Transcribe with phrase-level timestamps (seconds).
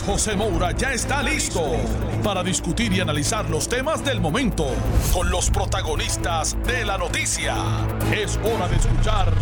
[0.00, 1.62] José Moura ya está listo
[2.24, 4.66] para discutir y analizar los temas del momento
[5.12, 7.56] con los protagonistas de la noticia.
[8.10, 9.34] Es hora de escuchar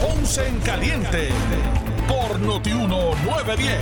[0.00, 1.30] Ponce en Caliente
[2.06, 3.78] por Notiuno 910.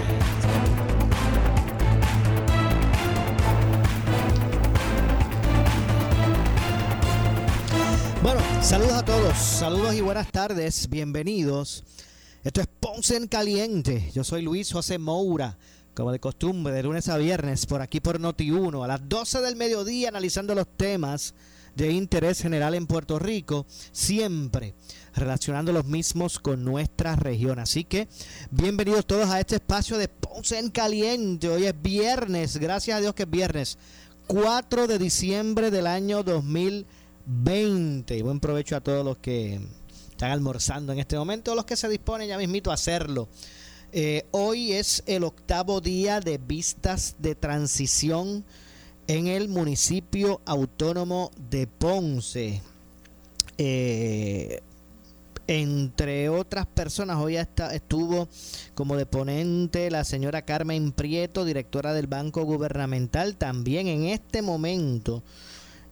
[8.23, 11.85] Bueno, saludos a todos, saludos y buenas tardes, bienvenidos.
[12.47, 14.13] Esto es Ponce en Caliente.
[14.15, 15.59] Yo soy Luis José Moura,
[15.95, 19.57] como de costumbre, de lunes a viernes, por aquí por Noti1, a las 12 del
[19.57, 21.35] mediodía, analizando los temas
[21.75, 24.77] de interés general en Puerto Rico, siempre
[25.17, 27.59] relacionando los mismos con nuestra región.
[27.59, 28.07] Así que
[28.53, 31.49] bienvenidos todos a este espacio de Ponce en Caliente.
[31.49, 33.77] Hoy es viernes, gracias a Dios que es viernes,
[34.29, 38.23] 4 de diciembre del año 2020.
[38.23, 39.61] Buen provecho a todos los que
[40.17, 43.29] están almorzando en este momento, los que se disponen ya mismito a hacerlo.
[43.93, 48.43] Eh, hoy es el octavo día de vistas de transición
[49.09, 52.63] en el municipio autónomo de Ponce.
[53.59, 54.63] Eh,
[55.49, 58.27] entre otras personas, hoy está, estuvo
[58.75, 63.37] como deponente la señora Carmen Prieto, directora del Banco Gubernamental.
[63.37, 65.23] También en este momento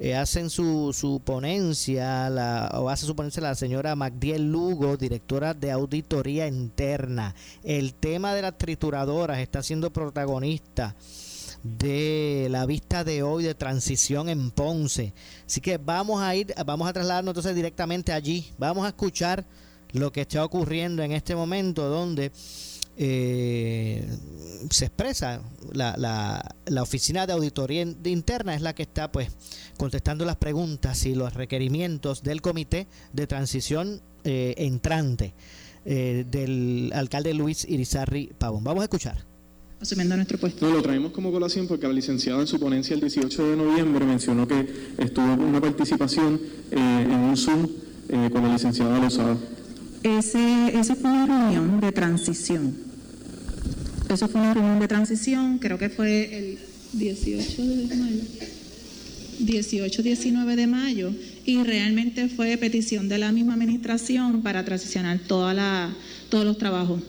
[0.01, 5.55] eh, hacen su, su ponencia, la, o hace su ponencia la señora Magdiel Lugo, directora
[5.55, 7.35] de Auditoría Interna.
[7.63, 10.97] El tema de las trituradoras está siendo protagonista
[11.63, 15.15] de la vista de hoy de transición en Ponce.
[15.47, 18.53] Así que vamos a ir, vamos a trasladarnos entonces directamente allí.
[18.59, 19.45] Vamos a escuchar
[19.93, 22.33] lo que está ocurriendo en este momento donde
[22.97, 24.09] eh,
[24.71, 25.43] se expresa
[25.73, 29.29] la, la, la, oficina de auditoría interna es la que está pues
[29.77, 35.35] contestando las preguntas y los requerimientos del comité de transición eh, entrante
[35.85, 38.65] eh, del alcalde Luis Irizarri Pavón.
[38.65, 39.35] Vamos a escuchar
[39.85, 40.67] asumiendo nuestro puesto.
[40.67, 44.05] No, lo traemos como colación porque la licenciada en su ponencia el 18 de noviembre
[44.05, 44.67] mencionó que
[44.99, 46.41] estuvo una participación
[46.71, 47.69] eh, en un Zoom
[48.09, 49.37] eh, con la licenciada Lozada.
[50.03, 52.84] Ese, esa fue una reunión de transición.
[54.15, 56.59] Eso fue una reunión de transición, creo que fue el
[56.93, 58.23] 18 de mayo.
[59.41, 61.13] 18-19 de mayo
[61.45, 65.93] y realmente fue petición de la misma administración para transicionar toda la,
[66.29, 67.03] todos los trabajos.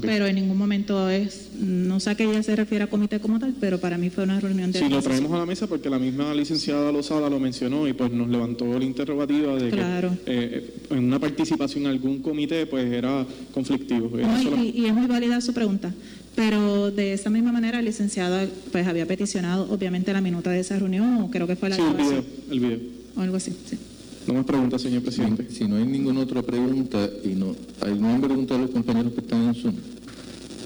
[0.00, 3.38] Pero en ningún momento es, no sé a qué ella se refiere a comité como
[3.38, 4.78] tal, pero para mí fue una reunión de...
[4.78, 8.10] Sí, lo traemos a la mesa porque la misma licenciada Lozada lo mencionó y pues
[8.12, 13.24] nos levantó la interrogativa de que eh, en una participación en algún comité pues era
[13.52, 14.10] conflictivo.
[14.18, 15.92] y, y, es muy válida su pregunta,
[16.34, 20.78] pero de esa misma manera la licenciada pues había peticionado obviamente la minuta de esa
[20.78, 21.76] reunión o creo que fue la...
[21.76, 22.78] Sí, el video, el video.
[23.16, 23.78] O algo así, sí.
[24.26, 25.46] No más preguntas, señor presidente.
[25.50, 29.20] Si no hay ninguna otra pregunta y no hay ninguna pregunta a los compañeros que
[29.20, 29.74] están en Zoom,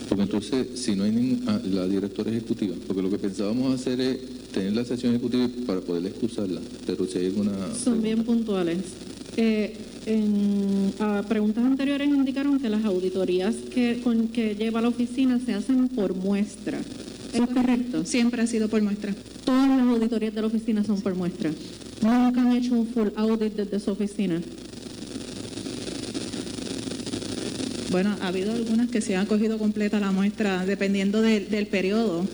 [0.09, 4.19] porque entonces si no hay ninguna, la directora ejecutiva, porque lo que pensábamos hacer es
[4.53, 7.53] tener la sesión ejecutiva para poder excusarla, pero si hay alguna...
[7.75, 8.79] Son bien puntuales.
[9.37, 15.39] Eh, en a preguntas anteriores indicaron que las auditorías que, con que lleva la oficina
[15.45, 16.81] se hacen por muestra.
[17.33, 18.05] ¿Es correcto?
[18.07, 19.15] Siempre ha sido por muestra.
[19.45, 21.53] Todas las auditorías de la oficina son por muestra.
[22.01, 24.41] Nunca han hecho un full audit desde su oficina.
[27.91, 32.25] Bueno, ha habido algunas que se han cogido completa la muestra dependiendo del periodo.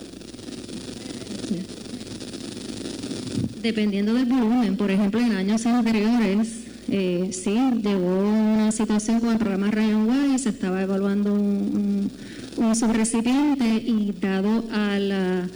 [3.63, 9.39] Dependiendo del volumen, por ejemplo, en años anteriores, eh, sí, llegó una situación con el
[9.39, 12.11] programa Ryan White, se estaba evaluando un,
[12.75, 15.49] subrecipiente y dado a la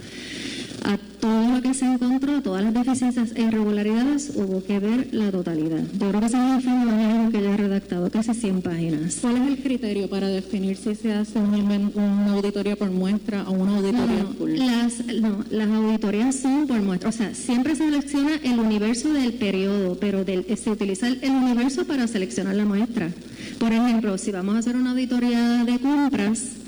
[1.61, 5.83] lo que se encontró, todas las deficiencias e irregularidades, hubo que ver la totalidad.
[5.93, 9.17] Yo creo que ese es el informe que ya he redactado, casi 100 páginas.
[9.21, 13.77] ¿Cuál es el criterio para definir si se hace una auditoría por muestra o una
[13.77, 17.09] auditoría no, Las, no, las auditorías son por muestra.
[17.09, 21.31] O sea, siempre se selecciona el universo del periodo, pero del, se utiliza el, el
[21.31, 23.11] universo para seleccionar la muestra.
[23.59, 26.60] Por ejemplo, si vamos a hacer una auditoría de compras,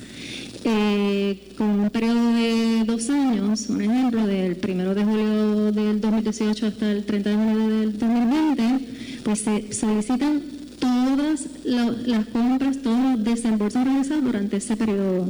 [0.65, 6.67] eh, con un periodo de dos años, un ejemplo, del primero de julio del 2018
[6.67, 8.87] hasta el 30 de julio del 2020,
[9.23, 10.41] pues se solicitan
[10.79, 15.29] todas las compras, todos los desembolsos realizados durante ese periodo.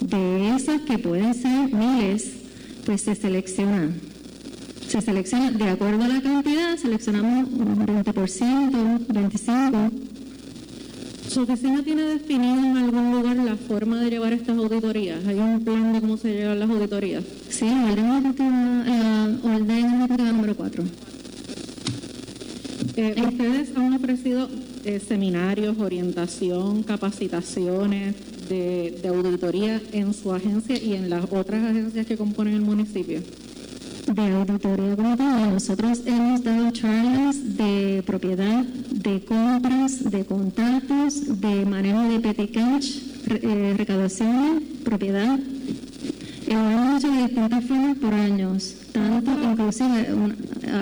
[0.00, 2.32] De esas que pueden ser miles,
[2.84, 3.94] pues se seleccionan.
[4.88, 9.90] se selecciona de acuerdo a la cantidad, seleccionamos un 20%, 25%.
[11.36, 15.22] ¿Su oficina tiene definido en algún lugar la forma de llevar estas auditorías?
[15.26, 17.24] ¿Hay un plan de cómo se llevan las auditorías?
[17.50, 18.06] Sí, la orden
[19.44, 20.84] ejecutiva, orden número 4.
[22.96, 24.48] Eh, ¿Ustedes han ofrecido
[24.86, 28.14] eh, seminarios, orientación, capacitaciones
[28.48, 33.20] de, de auditoría en su agencia y en las otras agencias que componen el municipio?
[34.06, 38.64] de auditoría como Nosotros hemos dado charlas de propiedad,
[39.06, 42.98] de compras, de contratos, de manejo de petty cash,
[43.28, 45.38] eh, recaudación, propiedad.
[46.42, 50.08] Hecho de distintas formas por años, tanto inclusive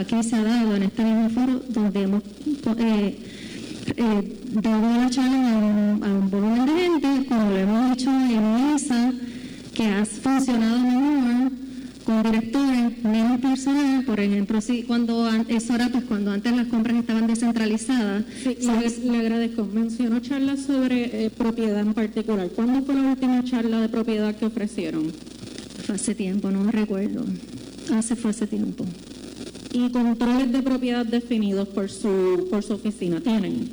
[0.00, 2.22] aquí se ha dado en este mismo foro donde hemos
[2.78, 3.18] eh,
[3.96, 9.12] eh, dado la charla a un, volumen de gente, como lo hemos hecho en mesa,
[9.74, 11.63] que ha funcionado mejor
[12.04, 16.96] con directores, menos personal, por ejemplo, si cuando eso era pues cuando antes las compras
[16.96, 18.24] estaban descentralizadas.
[18.42, 18.58] Sí,
[19.04, 19.64] le, agradezco.
[19.64, 22.48] Mencionó charlas sobre eh, propiedad en particular.
[22.50, 25.12] ¿Cuándo fue la última charla de propiedad que ofrecieron?
[25.86, 27.24] Fue hace tiempo, no recuerdo.
[27.92, 28.84] Hace fue hace tiempo.
[29.72, 33.70] ¿Y controles de propiedad definidos por su, por su oficina tienen?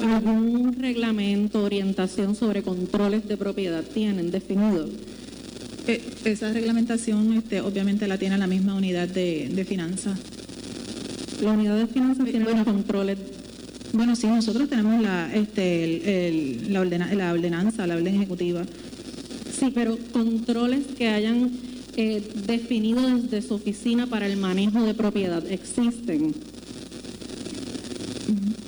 [0.00, 4.90] ¿Algún reglamento, orientación sobre controles de propiedad tienen definidos?
[5.86, 10.18] Eh, esa reglamentación este, obviamente la tiene la misma unidad de, finanzas.
[11.42, 13.18] La unidad de finanzas tiene los controles.
[13.92, 18.64] Bueno, sí, nosotros tenemos la, este, la, la ordenanza, la orden ejecutiva.
[19.58, 21.50] Sí, pero controles que hayan
[21.96, 26.34] eh, definido desde su oficina para el manejo de propiedad existen.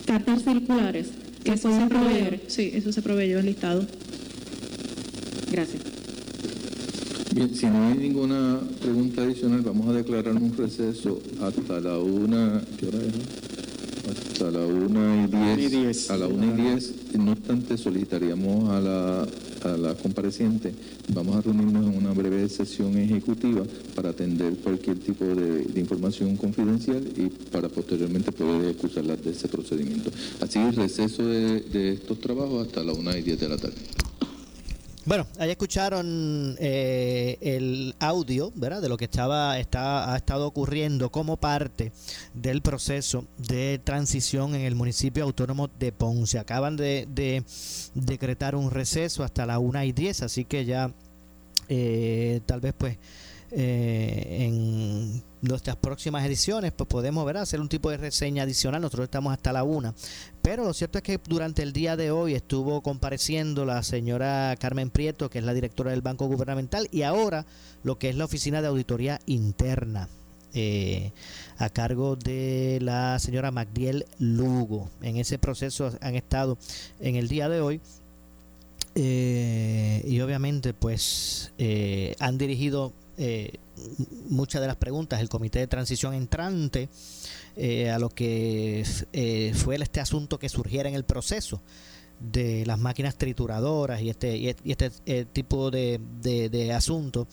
[0.06, 1.08] Cartas circulares
[1.44, 2.40] que eso se proveer.
[2.46, 3.86] Sí, eso se proveyó el listado.
[5.50, 5.87] Gracias.
[7.34, 12.62] Bien, si no hay ninguna pregunta adicional, vamos a declarar un receso hasta la una,
[12.78, 13.14] ¿qué hora es?
[14.10, 15.24] Hasta la una
[15.58, 16.10] y diez.
[16.10, 16.94] A la una y diez.
[17.18, 19.26] No obstante, solicitaríamos a la,
[19.64, 20.72] a la compareciente,
[21.12, 23.62] vamos a reunirnos en una breve sesión ejecutiva
[23.94, 30.10] para atender cualquier tipo de, información confidencial y para posteriormente poder excusarla de ese procedimiento.
[30.40, 33.76] Así, receso de, de estos trabajos hasta la una y diez de la tarde.
[35.08, 38.82] Bueno, ahí escucharon eh, el audio, ¿verdad?
[38.82, 41.92] De lo que estaba, está, ha estado ocurriendo como parte
[42.34, 46.38] del proceso de transición en el municipio autónomo de Ponce.
[46.38, 47.42] Acaban de,
[47.94, 50.92] decretar un receso hasta la 1 y 10, así que ya
[51.70, 52.98] eh, tal vez pues
[53.50, 58.82] eh, en nuestras próximas ediciones, pues podemos ver hacer un tipo de reseña adicional.
[58.82, 59.94] Nosotros estamos hasta la una.
[60.42, 64.90] Pero lo cierto es que durante el día de hoy estuvo compareciendo la señora Carmen
[64.90, 67.46] Prieto, que es la directora del Banco Gubernamental, y ahora
[67.82, 70.08] lo que es la Oficina de Auditoría Interna.
[70.54, 71.12] Eh,
[71.58, 74.88] a cargo de la señora Magdiel Lugo.
[75.02, 76.56] En ese proceso han estado
[77.00, 77.80] en el día de hoy
[78.94, 83.58] eh, y obviamente pues eh, han dirigido eh,
[84.28, 86.88] muchas de las preguntas el comité de transición entrante
[87.56, 91.60] eh, a lo que eh, fue este asunto que surgiera en el proceso
[92.20, 97.28] de las máquinas trituradoras y este, y este eh, tipo de, de, de asunto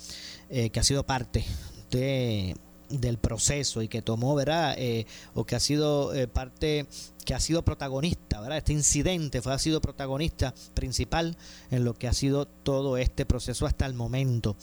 [0.50, 1.44] que ha sido parte
[1.90, 2.56] de
[2.90, 4.76] del proceso y que tomó, ¿verdad?
[4.78, 6.88] Eh, o que ha sido eh, parte,
[7.26, 8.58] que ha sido protagonista, ¿verdad?
[8.58, 11.38] Este incidente fue, ha sido protagonista principal
[11.72, 14.56] en lo que ha sido todo este proceso hasta el momento.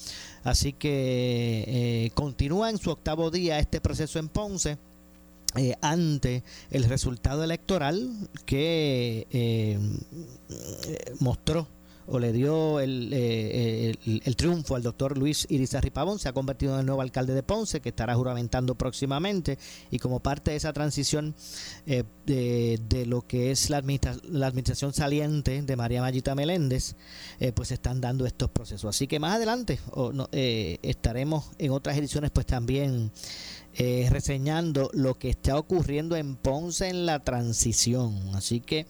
[0.45, 4.79] Así que eh, continúa en su octavo día este proceso en Ponce.
[5.83, 8.11] ante el resultado electoral
[8.47, 9.79] que
[11.21, 11.69] mostró
[12.13, 16.75] o le dio eh, el, el, triunfo al doctor Luis Irizarry Pavón, se ha convertido
[16.75, 19.59] en el nuevo alcalde de Ponce, que estará juramentando próximamente,
[19.91, 21.35] y como parte de esa transición
[21.87, 23.83] eh, de, lo que es la,
[24.25, 26.97] la administración saliente de María Mayita Meléndez,
[27.41, 28.95] eh, pues están dando estos procesos.
[28.95, 29.81] Así que más adelante
[30.13, 33.11] no, estaremos en otras ediciones pues también
[33.75, 38.35] reseñando lo que está ocurriendo en Ponce en la transición.
[38.35, 38.87] Así que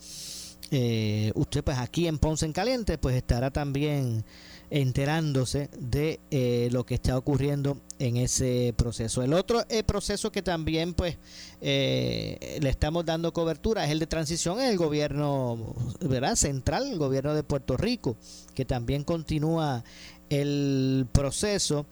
[0.75, 4.25] eh, usted pues aquí en Ponce en Caliente pues estará también
[4.71, 9.21] enterándose de eh, lo que está ocurriendo en ese proceso.
[9.21, 11.15] El otro eh, proceso que también pues
[11.61, 16.35] le estamos dando cobertura es el de transición en el gobierno ¿verdad?
[16.35, 18.17] central, el gobierno de Puerto Rico,
[18.55, 19.83] que también continúa
[20.31, 21.85] el proceso.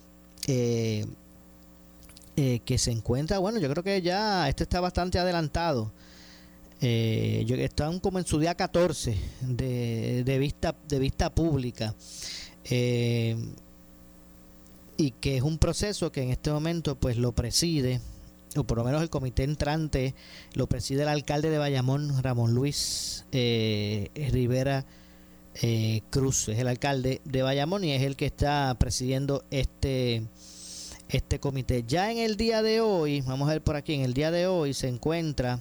[0.46, 1.06] que
[2.78, 5.92] se encuentra, bueno, yo creo que ya este está bastante adelantado
[6.82, 11.96] eh, están como en su día 14 de, vista, de vista pública.
[12.66, 13.36] Eh,
[14.98, 18.02] y que es un proceso que en este momento pues lo preside
[18.56, 20.14] o por lo menos el comité entrante
[20.54, 24.86] lo preside el alcalde de Bayamón, Ramón Luis eh, Rivera
[25.62, 30.24] eh, Cruz, es el alcalde de Bayamón y es el que está presidiendo este,
[31.10, 31.84] este comité.
[31.88, 34.48] Ya en el día de hoy, vamos a ver por aquí, en el día de
[34.48, 35.60] hoy se encuentra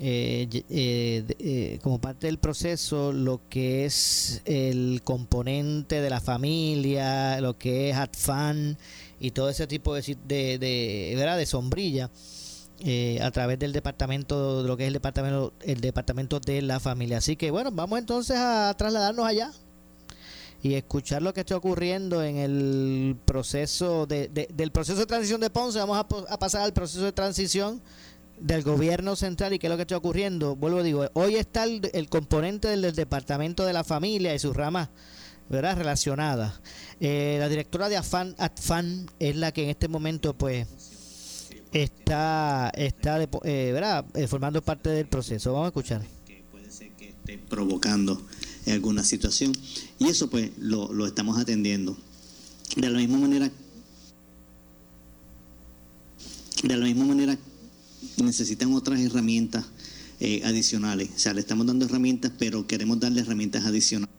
[0.00, 7.90] eh, como parte del proceso lo que es el componente de la familia, lo que
[7.90, 8.76] es ATFAN
[9.20, 11.38] y todo ese tipo de, de, de, ¿verdad?
[11.38, 12.10] de sombrilla
[12.80, 16.80] eh, a través del departamento, de lo que es el departamento, el departamento de la
[16.80, 17.18] familia.
[17.18, 19.52] Así que bueno, vamos entonces a trasladarnos allá
[20.60, 25.50] y escuchar lo que está ocurriendo en el proceso de, del proceso de transición de
[25.50, 25.78] Ponce.
[25.78, 27.80] Vamos a, pasar al proceso de transición
[28.44, 30.54] del gobierno central y qué es lo que está ocurriendo.
[30.54, 34.90] Vuelvo a digo, hoy está el, componente del, departamento de la familia y sus ramas
[35.48, 35.78] ¿verdad?
[35.78, 36.60] relacionadas.
[37.00, 40.66] Eh, la directora de AFAN, ATFAN es la que en este momento pues
[41.72, 44.04] está, está eh, ¿verdad?
[44.12, 45.54] Eh, formando parte del proceso.
[45.54, 46.02] Vamos a escuchar.
[46.26, 48.20] Que puede ser que esté provocando
[48.66, 49.52] alguna situación
[49.98, 51.96] y eso pues lo, lo estamos atendiendo.
[52.76, 53.50] De la misma manera,
[56.62, 57.38] de la misma manera
[58.22, 59.64] necesitan otras herramientas
[60.44, 61.10] adicionales.
[61.14, 64.14] O sea, le estamos dando herramientas, pero queremos darle herramientas adicionales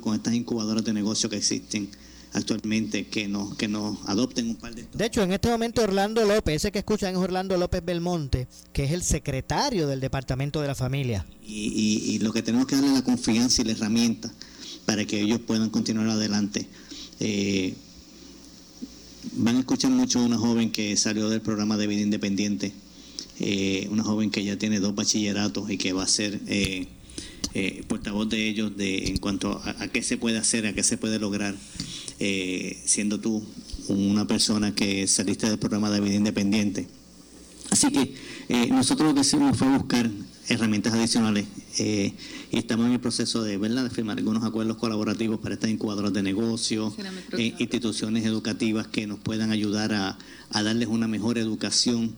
[0.00, 1.90] con estas incubadoras de negocio que existen
[2.32, 6.24] actualmente que nos que nos adopten un par de De hecho, en este momento Orlando
[6.24, 10.68] López, ese que escuchan es Orlando López Belmonte, que es el secretario del Departamento de
[10.68, 11.26] la Familia.
[11.46, 14.32] Y, lo que tenemos que darle la confianza y la herramienta
[14.86, 16.66] para que ellos puedan continuar adelante.
[17.20, 17.74] Eh,
[19.36, 22.72] van a escuchar mucho a una joven que salió del programa de vida independiente,
[23.40, 26.86] eh, una joven que ya tiene dos bachilleratos y que va a ser eh,
[27.54, 30.96] eh, portavoz de ellos de en cuanto a, qué se puede hacer, a qué se
[30.96, 31.54] puede lograr,
[32.84, 33.42] siendo tú
[33.88, 36.86] una persona que saliste del programa de vida independiente.
[37.70, 38.14] Así que
[38.70, 40.10] nosotros lo que hicimos fue buscar
[40.48, 41.46] herramientas adicionales
[41.78, 42.14] y
[42.50, 43.84] estamos en el proceso de, ¿verdad?
[43.84, 46.94] de firmar algunos acuerdos colaborativos para estas incubadoras de negocios,
[47.36, 50.18] instituciones educativas que nos puedan ayudar a,
[50.50, 52.14] a darles una mejor educación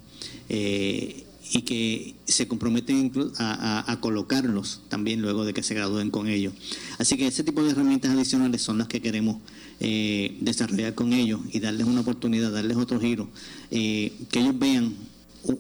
[1.52, 6.52] y que se comprometen a, a, colocarlos también luego de que se gradúen con ellos.
[6.98, 9.38] Así que ese tipo de herramientas adicionales son las que queremos
[9.78, 13.28] eh, desarrollar con ellos y darles una oportunidad, darles otro giro,
[13.70, 14.94] eh, que ellos vean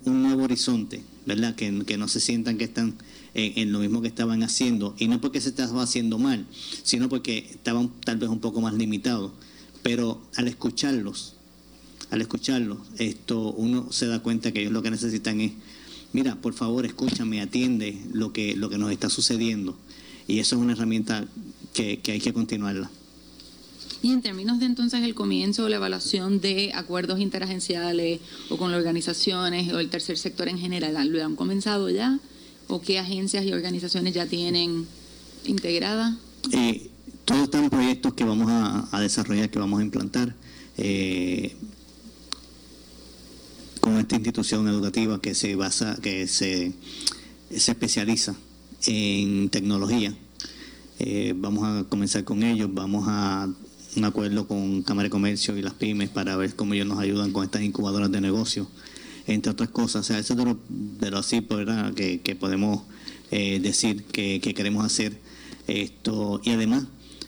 [0.04, 1.54] un, nuevo horizonte, ¿verdad?
[1.54, 2.94] Que, que, no se sientan que están
[3.34, 6.46] en, lo mismo que estaban haciendo, y no porque se estaba haciendo mal,
[6.82, 9.32] sino porque estaban tal vez un poco más limitados.
[9.82, 11.34] Pero al escucharlos,
[12.10, 15.52] al escucharlos, esto uno se da cuenta que ellos lo que necesitan es
[16.16, 19.76] mira, por favor, escúchame, atiende lo que, lo que nos está sucediendo.
[20.26, 21.26] Y eso es una herramienta
[21.74, 22.90] que, hay que continuarla.
[24.12, 28.20] En términos de entonces el comienzo o la evaluación de acuerdos interagenciales
[28.50, 32.20] o con las organizaciones o el tercer sector en general, ¿lo han comenzado ya?
[32.68, 34.86] ¿O qué agencias y organizaciones ya tienen
[35.44, 36.14] integradas?
[36.52, 36.88] Eh,
[37.24, 40.36] todos están proyectos que vamos a, desarrollar, que vamos a implantar.
[40.78, 41.56] Eh,
[43.80, 46.72] con esta institución educativa que se basa, que se,
[47.50, 48.36] se especializa
[48.86, 50.14] en tecnología.
[51.00, 53.48] Eh, vamos a comenzar con ellos, vamos a
[53.96, 57.32] un acuerdo con Cámara de Comercio y las pymes para ver cómo ellos nos ayudan
[57.32, 58.68] con estas incubadoras de negocio,
[59.26, 60.02] entre otras cosas.
[60.02, 61.46] O sea, eso es de lo, de lo así
[61.94, 62.82] Que, que, podemos
[63.30, 65.18] eh, decir que, que, queremos hacer
[65.66, 66.40] esto.
[66.44, 66.84] Y además,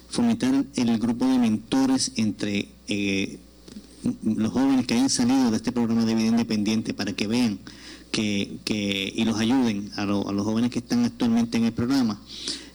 [0.09, 3.39] fomentar el grupo de mentores entre eh,
[4.23, 7.59] los jóvenes que hayan salido de este programa de vida independiente para que vean
[8.11, 12.21] que, que y los ayuden a, a, los jóvenes que están actualmente en el programa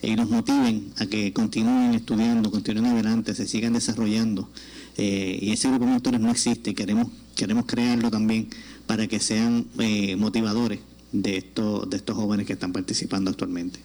[0.03, 4.49] eh, y los motiven a que continúen estudiando, continúen adelante, se sigan desarrollando.
[4.97, 7.07] Eh, y ese grupo de mentores no existe, queremos,
[7.37, 8.49] queremos crearlo también
[8.85, 10.79] para que sean eh, motivadores
[11.13, 13.79] de, estos de estos jóvenes que están participando actualmente.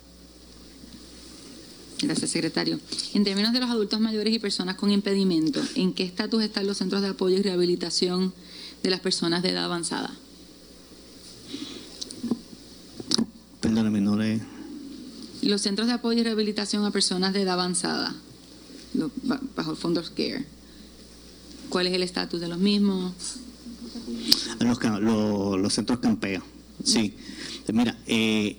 [2.03, 2.81] Gracias, secretario.
[3.15, 6.79] En términos de los adultos mayores y personas con impedimento, ¿en qué estatus están los
[6.79, 8.35] centros de apoyo y rehabilitación
[8.83, 10.13] de las personas de edad avanzada?
[13.61, 14.58] Perdóname, no le...
[15.43, 18.15] Los centros de apoyo y rehabilitación a personas de edad avanzada,
[19.55, 20.45] bajo el Fondo Care,
[21.69, 23.15] ¿cuál es el estatus de los mismos?
[24.61, 26.43] Los, los, los centros campeos,
[26.83, 27.15] sí.
[27.73, 28.57] Mira, eh,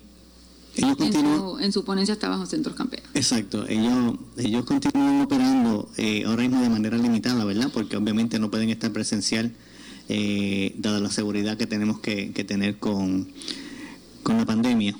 [0.75, 3.03] en, su, ponencia está bajo centros campeos.
[3.13, 7.69] Exacto, ellos, ellos continúan operando eh, ahora mismo de manera limitada, ¿verdad?
[7.73, 9.51] Porque obviamente no pueden estar presencial,
[10.07, 13.27] eh, dada la seguridad que tenemos que, tener con,
[14.23, 14.95] con la pandemia.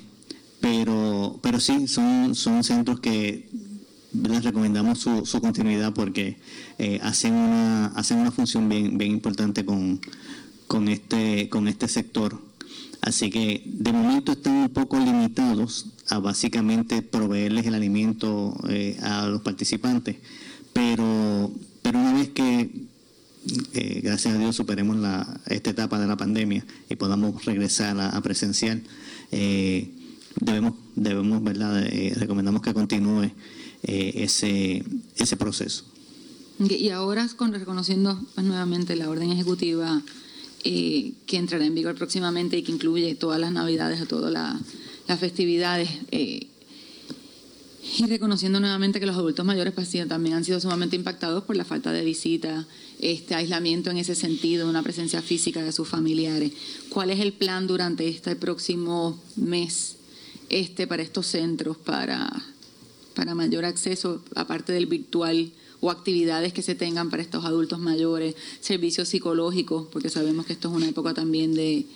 [0.60, 3.48] Pero, pero sí, son, son centros que
[4.12, 6.36] les recomendamos su, continuidad porque
[6.78, 10.00] eh, hacen, una, hacen una función bien, bien importante con,
[10.66, 12.40] con, este, con este sector.
[13.00, 19.26] Así que de momento están un poco limitados a básicamente proveerles el alimento eh, a
[19.26, 20.16] los participantes,
[20.72, 21.50] pero,
[21.82, 22.70] pero una vez que,
[23.72, 28.10] eh, gracias a Dios, superemos la, esta etapa de la pandemia y podamos regresar a,
[28.10, 28.82] a presencial,
[30.36, 31.84] debemos, debemos ¿verdad?
[32.16, 33.30] recomendamos que continúe
[33.82, 34.84] eh, ese,
[35.16, 35.84] ese proceso.
[36.58, 40.02] Y ahora, con, reconociendo pues, nuevamente la orden ejecutiva
[40.64, 45.18] eh, que entrará en vigor próximamente y que incluye todas las navidades, a todas las
[45.18, 46.48] festividades, eh,
[47.96, 51.64] y reconociendo nuevamente que los adultos mayores pues, también han sido sumamente impactados por la
[51.64, 52.66] falta de visita,
[52.98, 56.52] este aislamiento en ese sentido, una presencia física de sus familiares.
[56.90, 59.96] ¿Cuál es el plan durante este próximo mes
[60.50, 62.30] este para estos centros para
[63.14, 68.34] para mayor acceso, aparte del virtual o actividades que se tengan para estos adultos mayores,
[68.60, 71.86] servicios psicológicos, porque sabemos que esto es una época también de,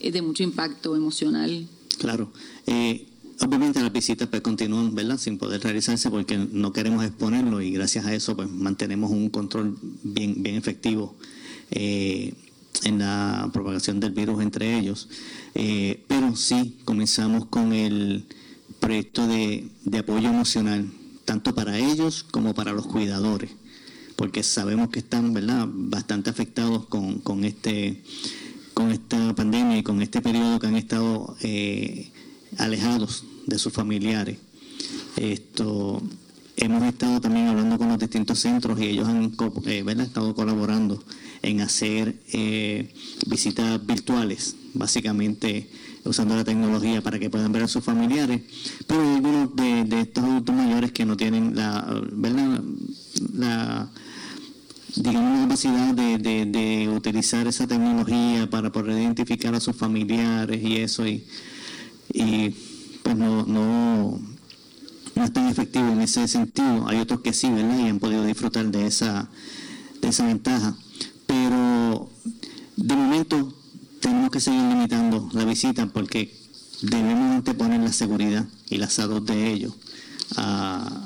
[0.00, 1.66] eh, de mucho impacto emocional.
[1.98, 2.30] Claro.
[2.66, 3.06] Eh,
[3.40, 5.18] obviamente las visitas pues, continúan ¿verdad?
[5.18, 9.76] sin poder realizarse porque no queremos exponerlo y gracias a eso pues mantenemos un control
[10.02, 11.16] bien, bien efectivo
[11.70, 12.34] eh,
[12.84, 15.08] en la propagación del virus entre ellos.
[16.06, 18.24] pero sí comenzamos con el
[18.78, 20.90] proyecto de, apoyo emocional,
[21.24, 23.50] tanto para ellos como para los cuidadores,
[24.16, 25.66] porque sabemos que están ¿verdad?
[25.68, 28.02] bastante afectados con, con, este,
[28.74, 32.10] con esta pandemia y con este periodo que han estado eh,
[32.56, 34.38] alejados de sus familiares.
[35.16, 36.02] Esto,
[36.60, 39.32] hemos estado también hablando con los distintos centros y ellos han
[39.66, 41.02] eh, estado colaborando
[41.42, 42.92] en hacer eh,
[43.26, 45.68] visitas virtuales, básicamente
[46.04, 48.40] usando la tecnología para que puedan ver a sus familiares,
[48.86, 52.60] pero hay algunos de, estos adultos mayores que no tienen la, ¿verdad?
[53.34, 53.88] la
[54.96, 61.24] digamos, capacidad de, utilizar esa tecnología para poder identificar a sus familiares y eso, y,
[62.12, 62.54] y
[63.02, 64.18] pues no, no,
[65.18, 66.88] no es tan efectivo en ese sentido.
[66.88, 67.78] Hay otros que sí, ¿verdad?
[67.78, 69.28] Y han podido disfrutar de esa,
[70.00, 70.76] de esa ventaja.
[71.26, 72.08] Pero
[72.76, 73.52] de momento
[74.00, 76.32] tenemos que seguir limitando la visita porque
[76.82, 79.74] debemos anteponer la seguridad y la salud de ellos
[80.36, 81.02] a,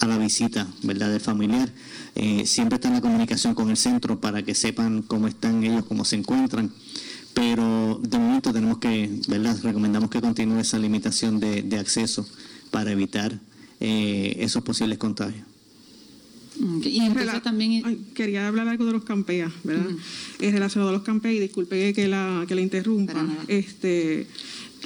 [0.00, 1.10] la visita ¿verdad?
[1.10, 1.70] del familiar.
[2.14, 5.84] Eh, siempre está en la comunicación con el centro para que sepan cómo están ellos,
[5.86, 6.72] cómo se encuentran.
[7.38, 9.56] Pero de momento tenemos que, ¿verdad?
[9.62, 12.26] Recomendamos que continúe esa limitación de, acceso
[12.72, 13.38] para evitar
[13.78, 15.46] eh, esos posibles contagios.
[16.82, 17.00] Y
[17.44, 18.06] también...
[18.12, 19.86] quería hablar algo de los campeas, ¿verdad?
[20.40, 23.24] Es relacionado a los campeas, y disculpe que la, que la interrumpa.
[23.46, 24.26] Este,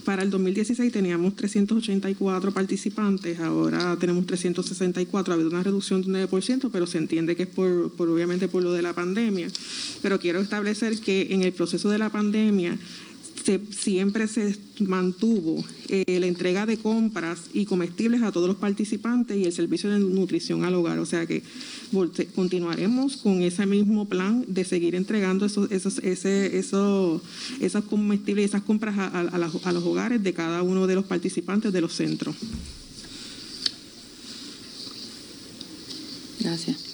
[0.05, 6.29] para el 2016 teníamos 384 participantes, ahora tenemos 364, ha habido una reducción de un
[6.29, 9.49] 9%, pero se entiende que es por, por obviamente por lo de la pandemia.
[10.01, 12.79] Pero quiero establecer que en el proceso de la pandemia
[13.71, 19.45] siempre se mantuvo eh, la entrega de compras y comestibles a todos los participantes y
[19.45, 20.99] el servicio de nutrición al hogar.
[20.99, 21.42] O sea que
[22.35, 27.21] continuaremos con ese mismo plan de seguir entregando esos, esos, ese, esos,
[27.88, 31.92] comestibles y esas compras a los hogares de cada uno de los participantes de los
[31.95, 32.37] centros.
[36.40, 36.92] Gracias.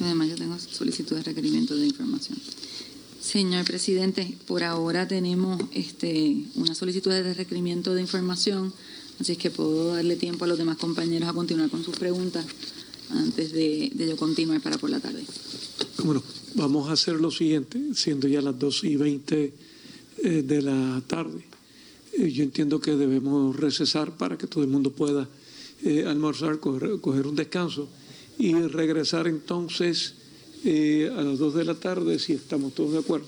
[0.00, 1.86] Además, yo tengo solicitud de requerimiento de
[2.28, 2.70] información.
[3.20, 8.72] Señor presidente, por ahora tenemos este, una solicitud de requerimiento de información,
[9.20, 12.46] así es que puedo darle tiempo a los demás compañeros a continuar con sus preguntas
[13.10, 15.22] antes de, yo continuar para por la tarde.
[16.02, 16.22] Bueno,
[16.54, 19.54] vamos a hacer lo siguiente, siendo ya las 2 y 20
[20.22, 21.44] eh, de la tarde.
[22.14, 25.28] Eh, yo entiendo que debemos recesar para que todo el mundo pueda
[25.84, 27.88] eh, almorzar, coger un descanso
[28.38, 30.14] y regresar entonces
[30.64, 33.26] eh, a las 2 de la tarde si estamos todos de acuerdo.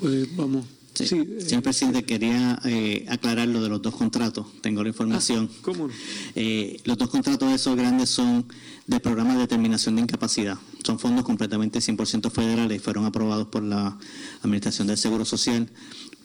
[0.00, 0.64] Pues vamos.
[0.94, 4.46] Sí, señor presidente, quería eh, aclarar lo de los dos contratos.
[4.60, 5.48] Tengo la información.
[5.52, 5.88] Ah, ¿Cómo?
[6.34, 8.46] Eh, los dos contratos esos grandes son
[8.86, 10.58] del programa de determinación de incapacidad.
[10.84, 12.82] Son fondos completamente 100% federales.
[12.82, 13.96] Fueron aprobados por la
[14.42, 15.68] Administración del Seguro Social.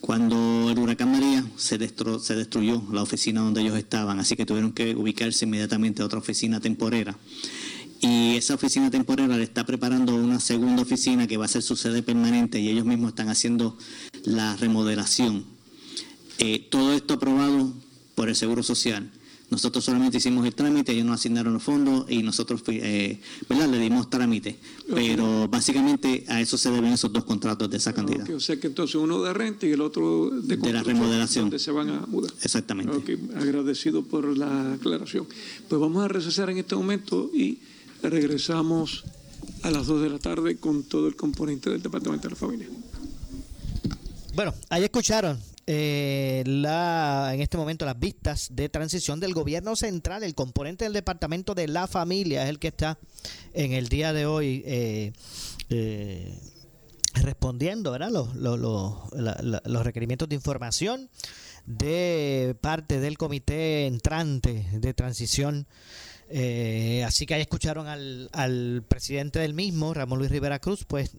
[0.00, 4.72] Cuando el huracán María se, se destruyó la oficina donde ellos estaban, así que tuvieron
[4.72, 7.16] que ubicarse inmediatamente a otra oficina temporera.
[8.00, 11.76] Y esa oficina temporera le está preparando una segunda oficina que va a ser su
[11.76, 13.76] sede permanente y ellos mismos están haciendo
[14.24, 15.44] la remodelación
[16.38, 17.72] Eh, todo esto aprobado
[18.16, 19.08] por el Seguro Social.
[19.50, 23.68] Nosotros solamente hicimos el trámite, ellos nos asignaron los fondos y nosotros eh, ¿verdad?
[23.68, 24.56] le dimos trámite.
[24.92, 28.28] Pero básicamente a eso se deben esos dos contratos de esa cantidad.
[28.30, 31.44] o sea que entonces uno de renta y el otro de, de la remodelación.
[31.44, 32.32] Donde se van a mudar.
[32.42, 33.18] Exactamente.
[33.36, 35.26] agradecido por la aclaración.
[35.68, 37.58] Pues vamos a recesar en este momento y
[38.10, 39.04] regresamos
[39.62, 42.68] a las 2 de la tarde con todo el componente del Departamento de la Familia.
[44.34, 50.22] Bueno, ahí escucharon eh, la, en este momento las vistas de transición del gobierno central,
[50.22, 52.98] el componente del departamento de la familia es el que está
[53.54, 55.12] en el día de hoy eh,
[55.70, 56.38] eh,
[57.14, 58.10] respondiendo ¿verdad?
[58.10, 61.08] Los, los, los, requerimientos de información
[61.64, 65.66] de parte del comité entrante de transición.
[67.04, 71.12] Así que ahí escucharon al, al presidente del mismo, Ramón Luis Rivera Cruz, pues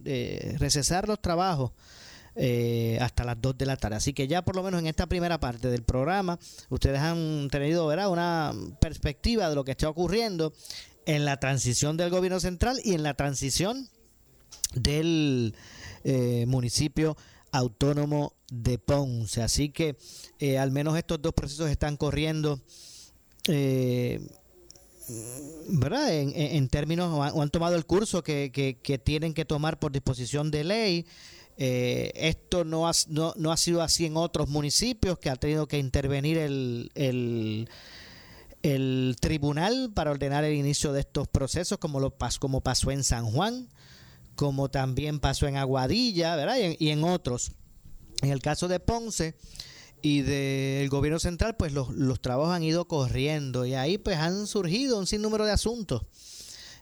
[0.60, 1.72] recesar los trabajos
[2.38, 3.96] eh, hasta las 2 de la tarde.
[3.96, 6.38] Así que ya por lo menos en esta primera parte del programa,
[6.70, 8.10] ustedes han tenido ¿verdad?
[8.10, 10.54] una perspectiva de lo que está ocurriendo
[11.06, 13.88] en la transición del gobierno central y en la transición
[14.74, 15.56] del
[16.04, 17.16] eh, municipio
[17.54, 19.42] autónomo de Ponce.
[19.42, 19.96] Así que
[20.40, 22.60] eh, al menos estos dos procesos están corriendo.
[25.68, 26.14] ¿Verdad?
[26.14, 30.64] En, términos, o han, tomado el curso que, que, tienen que tomar por disposición de
[30.64, 31.06] ley.
[31.58, 35.68] Eh, esto no ha, no, no, ha sido así en otros municipios que ha tenido
[35.68, 37.70] que intervenir el, el,
[38.62, 43.26] el, tribunal para ordenar el inicio de estos procesos, como, lo, como pasó en San
[43.26, 43.70] Juan,
[44.36, 46.58] como también pasó en Aguadilla ¿verdad?
[46.78, 47.54] Y, en, otros.
[48.22, 49.36] En el caso de Ponce
[50.06, 54.46] y del gobierno central, pues los, los trabajos han ido corriendo y ahí pues han
[54.46, 56.04] surgido un sinnúmero de asuntos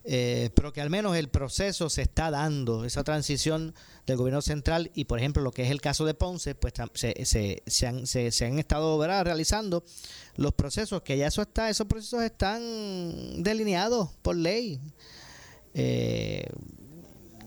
[0.05, 3.73] eh, pero que al menos el proceso se está dando, esa transición
[4.05, 7.25] del gobierno central y por ejemplo lo que es el caso de Ponce, pues se,
[7.25, 9.85] se, se, han, se, han, estado realizando
[10.35, 14.81] los procesos, que ya eso está, esos procesos están delineados por ley.
[15.73, 16.45] Eh,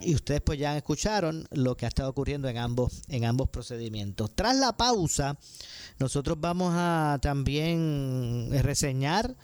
[0.07, 4.31] y ustedes pues ya escucharon lo que ha estado ocurriendo en ambos, en ambos procedimientos.
[4.37, 5.37] Tras la pausa,
[5.99, 9.37] nosotros vamos a también reseñar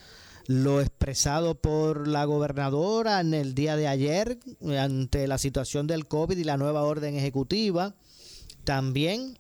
[0.47, 4.39] lo expresado por la gobernadora en el día de ayer
[4.79, 7.97] ante la situación del COVID y la nueva orden ejecutiva.
[8.63, 9.39] También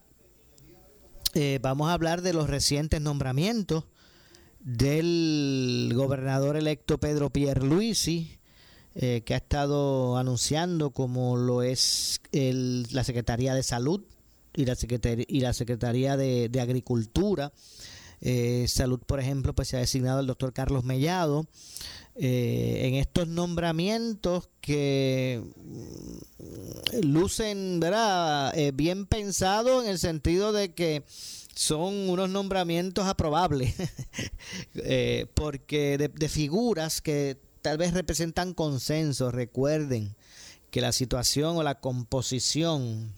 [1.34, 3.84] eh, vamos a hablar de los recientes nombramientos
[4.58, 8.38] del gobernador electo Pedro Pierluisi,
[8.94, 14.02] eh, que ha estado anunciando como lo es la Secretaría de Salud
[14.54, 14.74] y la,
[15.52, 17.52] Secretaría, de Agricultura.
[18.24, 21.46] Eh, salud, por ejemplo, pues se ha designado el doctor Carlos Mellado.
[22.14, 28.56] Eh, en estos nombramientos que mm, lucen ¿verdad?
[28.56, 31.04] Eh, bien pensados en el sentido de que
[31.54, 33.74] son unos nombramientos aprobables,
[35.34, 40.14] porque de figuras que tal vez representan consenso, recuerden
[40.70, 43.12] que la situación o la composición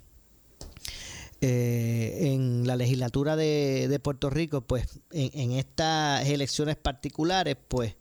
[1.41, 7.97] eh, en la legislatura de, Puerto Rico, pues en, estas elecciones particulares, pues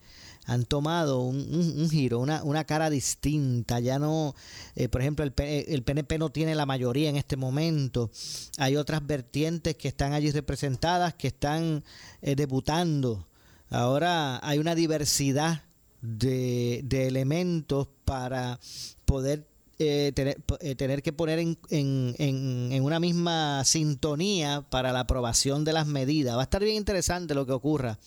[0.45, 3.79] han tomado un, giro, una, una, cara distinta.
[3.79, 4.36] Ya no,
[4.75, 8.12] eh, por ejemplo, el, el, PNP no tiene la mayoría en este momento.
[8.58, 11.84] Hay otras vertientes que están allí representadas, que están
[12.21, 13.27] eh, debutando.
[13.69, 15.63] Ahora hay una diversidad
[16.04, 18.60] de, de elementos para
[19.06, 19.48] poder
[19.80, 25.63] eh, tener, eh, tener, que poner en, en, en, una misma sintonía para la aprobación
[25.63, 26.36] de las medidas.
[26.36, 27.98] Va a estar bien interesante lo que ocurra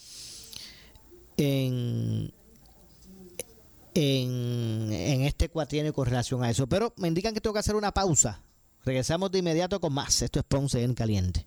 [1.39, 2.33] en,
[3.95, 6.67] en, en este cuatrienio con relación a eso.
[6.67, 8.43] Pero me indican que tengo que hacer una pausa.
[8.85, 10.23] Regresamos de inmediato con más.
[10.23, 11.47] Esto es Ponce en Caliente.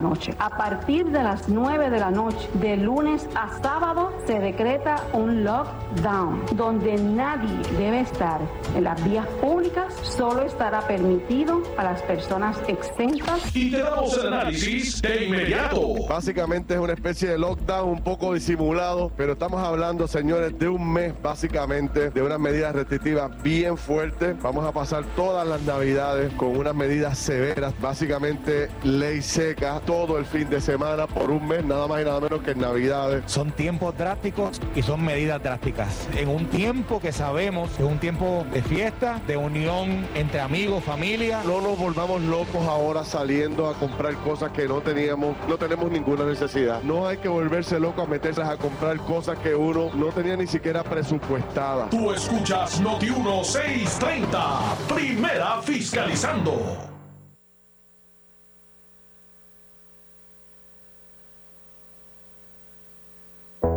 [0.00, 0.34] Noche.
[0.38, 5.44] A partir de las 9 de la noche, de lunes a sábado, se decreta un
[5.44, 8.40] lockdown, donde nadie debe estar
[8.74, 13.54] en las vías públicas, solo estará permitido a las personas exentas.
[13.54, 16.06] Y te damos el análisis de inmediato.
[16.08, 20.90] Básicamente es una especie de lockdown un poco disimulado, pero estamos hablando, señores, de un
[20.90, 24.40] mes básicamente, de unas medidas restrictivas bien fuertes.
[24.40, 30.24] Vamos a pasar todas las navidades con unas medidas severas, básicamente ley seca todo el
[30.24, 33.24] fin de semana por un mes, nada más y nada menos que en Navidades.
[33.26, 36.06] Son tiempos drásticos y son medidas drásticas.
[36.14, 41.42] En un tiempo que sabemos es un tiempo de fiesta, de unión entre amigos, familia.
[41.44, 46.24] No nos volvamos locos ahora saliendo a comprar cosas que no teníamos, no tenemos ninguna
[46.24, 46.84] necesidad.
[46.84, 50.46] No hay que volverse loco a meterse a comprar cosas que uno no tenía ni
[50.46, 51.90] siquiera presupuestada.
[51.90, 56.89] Tú escuchas Noti 1630, primera fiscalizando.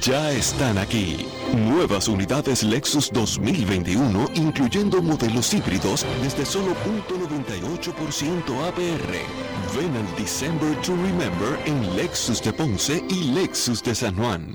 [0.00, 1.26] Ya están aquí.
[1.56, 6.76] Nuevas unidades Lexus 2021, incluyendo modelos híbridos desde solo
[7.08, 9.12] .98% APR.
[9.76, 14.54] Ven al December to Remember en Lexus de Ponce y Lexus de San Juan.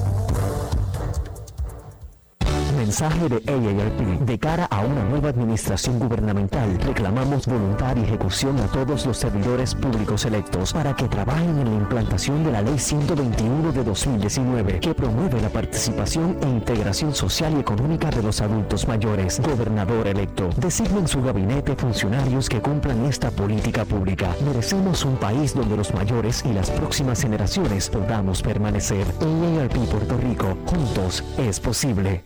[2.91, 4.19] Mensaje de AARP.
[4.25, 9.73] De cara a una nueva administración gubernamental, reclamamos voluntad y ejecución a todos los servidores
[9.75, 14.93] públicos electos para que trabajen en la implantación de la Ley 121 de 2019, que
[14.93, 19.39] promueve la participación e integración social y económica de los adultos mayores.
[19.39, 24.35] Gobernador electo, designen su gabinete funcionarios que cumplan esta política pública.
[24.43, 29.07] Merecemos un país donde los mayores y las próximas generaciones podamos permanecer.
[29.21, 32.25] AARP Puerto Rico, juntos es posible.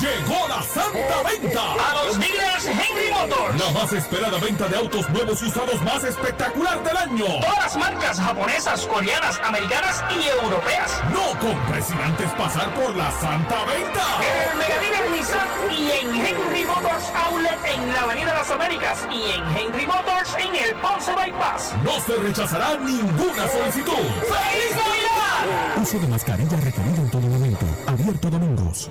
[0.00, 1.60] Llegó la Santa Venta.
[1.60, 3.60] A los dealers Henry Motors.
[3.60, 7.26] La más esperada venta de autos nuevos y usados más espectacular del año.
[7.40, 11.02] Todas las marcas japonesas, coreanas, americanas y europeas.
[11.12, 14.06] No compres sin antes pasar por la Santa Venta.
[14.20, 19.30] En el Megadealer Nissan y en Henry Motors Outlet en la Avenida Las Américas y
[19.30, 21.74] en Henry Motors en el Ponce Bypass.
[21.84, 23.92] No se rechazará ninguna solicitud.
[23.92, 25.82] ¡Feliz Navidad!
[25.82, 27.66] Uso de mascarilla requerido en todo momento.
[27.86, 28.90] Abierto domingos.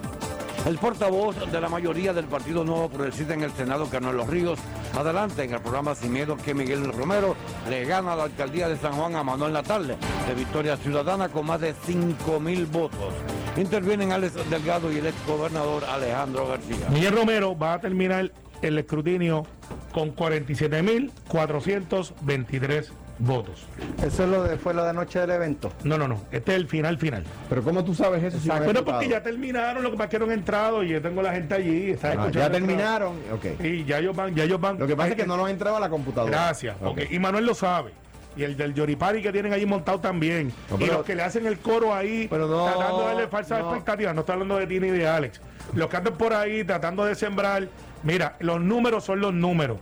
[0.65, 4.59] El portavoz de la mayoría del Partido Nuevo Progresista en el Senado, Carlos Ríos,
[4.95, 7.35] adelante en el programa Sin Miedo que Miguel Romero
[7.67, 11.61] le gana la alcaldía de San Juan a Manuel Natal de Victoria Ciudadana con más
[11.61, 13.15] de 5 mil votos.
[13.57, 16.89] Intervienen Alex Delgado y el exgobernador Alejandro García.
[16.91, 19.47] Miguel Romero va a terminar el escrutinio
[19.91, 23.65] con 47.423 votos.
[24.03, 25.71] ¿Eso es lo de, fue lo de anoche del evento?
[25.83, 26.21] No, no, no.
[26.31, 27.23] Este es el final, final.
[27.49, 28.39] ¿Pero cómo tú sabes eso?
[28.39, 31.33] Si Pero porque ya terminaron, lo que más que han entrado y yo tengo la
[31.33, 31.91] gente allí.
[31.91, 33.61] Está ah, ya terminaron, ok.
[33.63, 34.79] Y ya ellos van, ya ellos van.
[34.79, 36.31] Lo que pasa es que no lo han entrado a la computadora.
[36.31, 36.75] Gracias.
[36.81, 37.07] Okay.
[37.11, 37.91] Y Manuel lo sabe.
[38.35, 40.53] Y el del Yoripari que tienen ahí montado también.
[40.79, 44.15] y los que le hacen el coro ahí, tratando de darle falsas expectativas.
[44.15, 45.41] No estoy hablando de ti ni de Alex.
[45.73, 47.67] Los que andan por ahí tratando de sembrar.
[48.03, 49.77] Mira, los números son los números.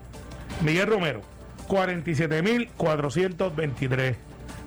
[0.62, 1.21] Miguel Romero,
[1.70, 4.16] 47.423.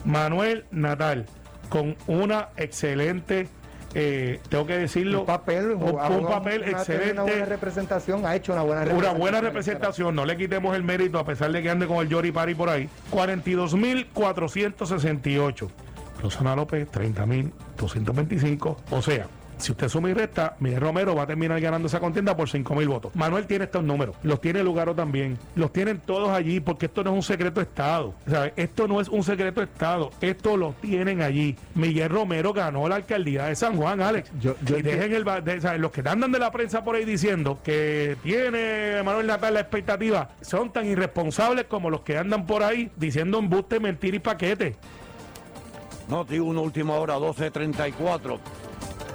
[0.04, 1.26] Manuel Natal,
[1.68, 3.48] con una excelente,
[3.94, 7.12] eh, tengo que decirlo, un papel, un, papel excelente.
[7.12, 9.14] Una buena representación, ha hecho una buena representación.
[9.14, 12.08] Una buena representación, no le quitemos el mérito a pesar de que ande con el
[12.08, 12.88] Yori Pari por ahí.
[13.12, 15.68] 42.468.
[16.22, 18.76] Rosana López, 30.225.
[18.90, 19.26] O sea,
[19.62, 22.74] si usted suma y resta, Miguel Romero va a terminar ganando esa contienda por 5
[22.74, 23.14] mil votos.
[23.14, 27.10] Manuel tiene estos números, los tiene Lugaro también, los tienen todos allí, porque esto no
[27.10, 28.14] es un secreto de Estado.
[28.56, 31.56] Esto no es un secreto de Estado, esto lo tienen allí.
[31.74, 34.32] Miguel Romero ganó la alcaldía de San Juan, Alex.
[34.42, 39.28] y dejen el, los que andan de la prensa por ahí diciendo que tiene Manuel
[39.28, 44.16] Natal la expectativa, son tan irresponsables como los que andan por ahí diciendo embuste, mentira
[44.16, 44.76] y paquete.
[46.08, 48.38] Noti una última hora, 12.34.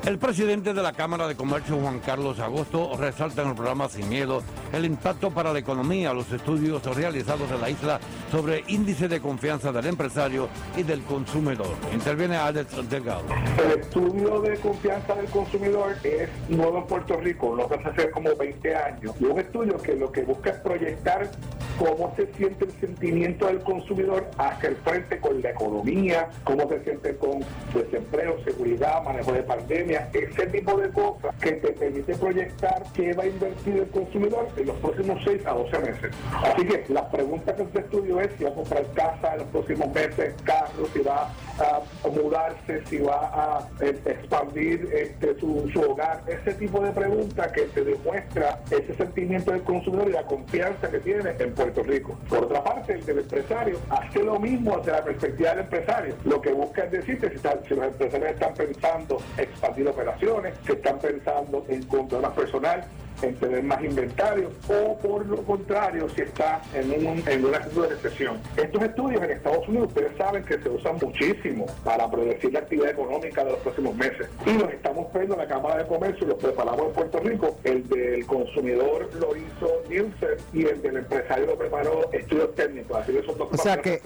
[0.05, 4.07] El presidente de la Cámara de Comercio, Juan Carlos Agosto, resalta en el programa Sin
[4.07, 7.99] Miedo el impacto para la economía, los estudios realizados en la isla
[8.31, 11.75] sobre índice de confianza del empresario y del consumidor.
[11.93, 13.25] Interviene Alex Delgado.
[13.61, 18.33] El estudio de confianza del consumidor es nuevo en Puerto Rico, lo hace hace como
[18.35, 19.15] 20 años.
[19.19, 21.29] Y un estudio que lo que busca es proyectar
[21.77, 26.83] cómo se siente el sentimiento del consumidor hacia el frente con la economía, cómo se
[26.83, 27.39] siente con
[27.73, 33.23] desempleo, seguridad, manejo de pandemia, ese tipo de cosas que te permite proyectar qué va
[33.23, 36.11] a invertir el consumidor en los próximos 6 a 12 meses.
[36.43, 39.47] Así que la pregunta que este estudio es si va a comprar casa en los
[39.47, 46.21] próximos meses, carro, si va a mudarse, si va a eh, expandir este, su, hogar,
[46.27, 50.99] ese tipo de preguntas que te demuestra ese sentimiento del consumidor y la confianza que
[50.99, 52.17] tiene en Puerto Rico.
[52.29, 56.15] Por otra parte, el del empresario hace lo mismo desde la perspectiva del empresario.
[56.25, 60.71] Lo que busca es decir que si, si los empresarios están pensando expandir operaciones, si
[60.71, 61.83] están pensando en
[62.21, 62.83] más personal,
[63.21, 67.87] en tener más inventario o por lo contrario si está en, un, en una de
[67.87, 68.39] recesión.
[68.55, 72.91] Estos estudios en Estados Unidos ustedes saben que se usan muchísimo para predecir la actividad
[72.91, 76.29] económica de los próximos meses y los estamos viendo en la Cámara de Comercio y
[76.29, 77.57] los preparamos en Puerto Rico.
[77.63, 82.97] El del consumidor lo hizo Nielsen y el del empresario lo preparó estudios técnicos.
[82.97, 83.99] Así que son dos o sea que,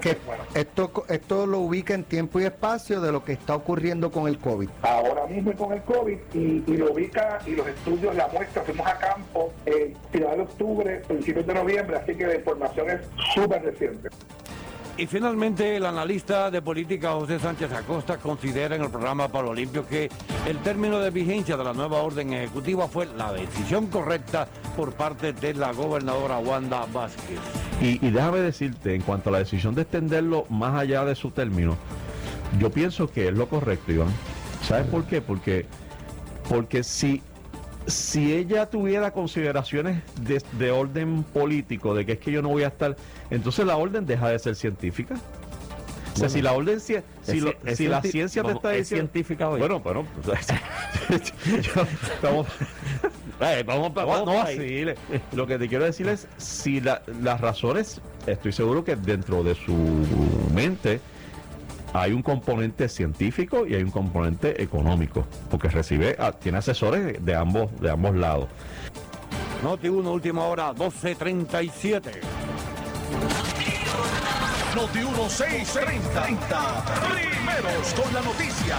[0.00, 0.16] que
[0.54, 4.38] esto, esto lo ubica en tiempo y espacio de lo que está ocurriendo con el
[4.38, 4.68] COVID.
[4.82, 8.86] Ahora mismo con el COVID y, y lo ubica y los estudios la muestra, fuimos
[8.86, 13.00] a campo en final de octubre, principios de noviembre, así que la información es
[13.34, 14.08] súper reciente.
[14.96, 19.86] Y finalmente, el analista de política José Sánchez Acosta considera en el programa Palo Limpio
[19.86, 20.10] que
[20.46, 24.46] el término de vigencia de la nueva orden ejecutiva fue la decisión correcta
[24.76, 27.38] por parte de la gobernadora Wanda Vázquez.
[27.80, 31.30] Y, y déjame decirte, en cuanto a la decisión de extenderlo más allá de su
[31.30, 31.78] término,
[32.58, 34.12] yo pienso que es lo correcto, Iván.
[34.62, 35.22] ¿Sabes por qué?
[35.22, 35.64] Porque,
[36.46, 37.22] porque si,
[37.86, 42.62] si ella tuviera consideraciones de, de orden político, de que es que yo no voy
[42.62, 42.96] a estar,
[43.30, 45.16] entonces la orden deja de ser científica.
[46.14, 47.02] O sea, si la orden, si, es
[47.40, 49.10] lo- si la ciencia te vamos, está es diciendo...
[49.12, 49.60] científica hoy.
[49.60, 50.46] Bueno, bueno, pues,
[51.62, 52.46] yo- estamos...
[53.64, 54.44] vamos, no, vamos no.
[55.32, 59.54] Lo que te quiero decir es, si la- las razones, estoy seguro que dentro de
[59.54, 59.72] su
[60.52, 61.00] mente
[61.92, 67.34] hay un componente científico y hay un componente económico, porque recibe, ah, tiene asesores de
[67.34, 68.48] ambos, de ambos lados.
[69.62, 72.12] Noti 1, última hora, 12.37.
[74.74, 76.84] Noti 1630.
[77.10, 78.76] Primeros con la noticia.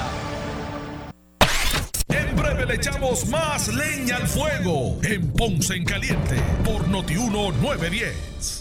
[2.08, 8.61] En breve le echamos más leña al fuego en Ponce en Caliente por Noti 910.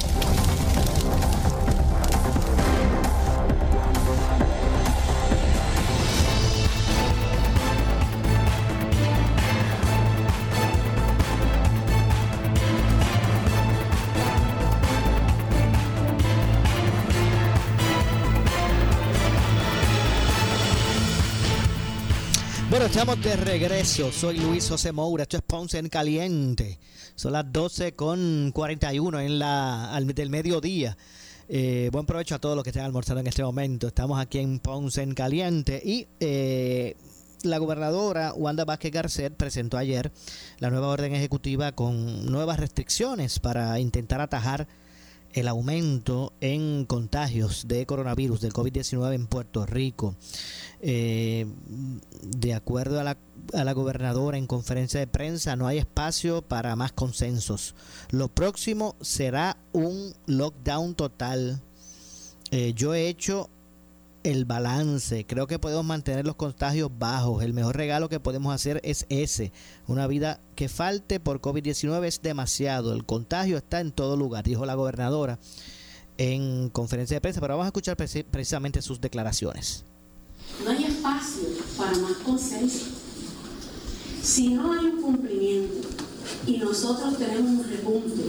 [23.01, 24.11] Estamos de regreso.
[24.11, 25.23] Soy Luis José Moura.
[25.23, 26.77] Esto es Ponce en Caliente.
[27.15, 30.95] Son las 12 con 41 en la, al, del mediodía.
[31.49, 33.87] Eh, buen provecho a todos los que estén almorzando en este momento.
[33.87, 36.95] Estamos aquí en Ponce en Caliente y eh,
[37.41, 40.11] la gobernadora Wanda Vázquez Garcet presentó ayer
[40.59, 44.67] la nueva orden ejecutiva con nuevas restricciones para intentar atajar
[45.33, 50.15] el aumento en contagios de coronavirus del COVID-19 en Puerto Rico.
[50.81, 51.45] Eh,
[52.21, 53.17] de acuerdo a la,
[53.53, 57.75] a la gobernadora en conferencia de prensa, no hay espacio para más consensos.
[58.09, 61.61] Lo próximo será un lockdown total.
[62.51, 63.49] Eh, yo he hecho
[64.23, 65.25] el balance.
[65.25, 67.43] Creo que podemos mantener los contagios bajos.
[67.43, 69.51] El mejor regalo que podemos hacer es ese.
[69.87, 72.93] Una vida que falte por COVID-19 es demasiado.
[72.93, 75.39] El contagio está en todo lugar, dijo la gobernadora
[76.17, 77.41] en conferencia de prensa.
[77.41, 79.85] Pero vamos a escuchar precisamente sus declaraciones.
[80.63, 81.43] No hay espacio
[81.77, 82.85] para más consenso.
[84.21, 85.87] Si no hay un cumplimiento
[86.45, 88.21] y nosotros tenemos un repunte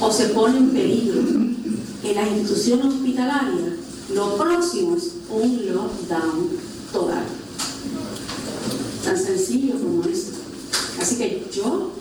[0.00, 3.76] o se pone en peligro en la institución hospitalaria,
[4.14, 6.48] lo próximo es un lockdown
[6.92, 7.24] total.
[9.04, 10.32] Tan sencillo como eso.
[11.00, 11.92] Así que yo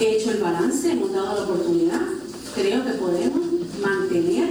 [0.00, 2.00] he hecho el balance, hemos dado la oportunidad.
[2.54, 3.46] Creo que podemos
[3.80, 4.50] mantener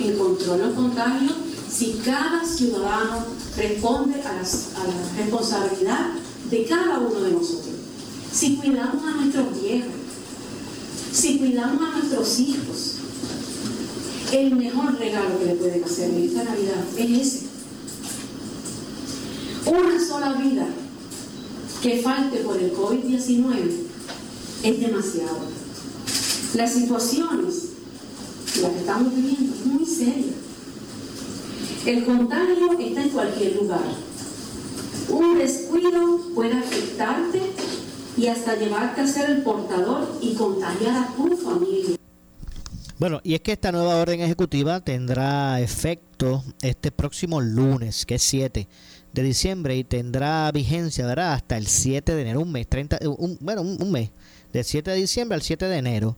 [0.00, 1.34] en control los contagios
[1.70, 3.24] si cada ciudadano
[3.56, 6.10] responde a, a la responsabilidad
[6.50, 7.74] de cada uno de nosotros.
[8.32, 9.92] Si cuidamos a nuestros viejos,
[11.12, 12.91] si cuidamos a nuestros hijos,
[14.32, 17.46] el mejor regalo que le pueden hacer en esta Navidad es ese.
[19.66, 20.66] Una sola vida
[21.82, 23.52] que falte por el COVID-19
[24.62, 25.38] es demasiado.
[26.54, 27.68] Las situaciones,
[28.60, 30.32] las que estamos viviendo, es muy seria.
[31.84, 33.82] El contagio está en cualquier lugar.
[35.10, 37.40] Un descuido puede afectarte
[38.16, 42.01] y hasta llevarte a ser el portador y contagiar a tu familia.
[43.02, 48.22] Bueno, y es que esta nueva orden ejecutiva tendrá efecto este próximo lunes, que es
[48.22, 48.68] 7
[49.12, 51.32] de diciembre, y tendrá vigencia, ¿verdad?
[51.32, 54.10] Hasta el 7 de enero, un mes, 30, un, bueno, un, mes,
[54.52, 56.16] del 7 de diciembre al 7 de enero.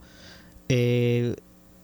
[0.68, 1.34] Eh,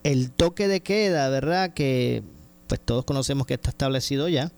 [0.02, 1.72] el toque de queda, ¿verdad?
[1.72, 2.22] Que
[2.66, 4.52] pues todos conocemos que está establecido ya.